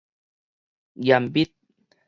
[0.95, 1.53] 嚴密